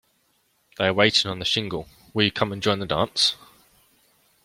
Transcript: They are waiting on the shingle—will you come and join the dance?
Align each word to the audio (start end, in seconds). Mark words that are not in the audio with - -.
They 0.79 0.87
are 0.87 0.93
waiting 0.95 1.29
on 1.29 1.37
the 1.37 1.45
shingle—will 1.45 2.25
you 2.25 2.31
come 2.31 2.51
and 2.51 2.59
join 2.63 2.79
the 2.79 2.87
dance? 2.87 3.35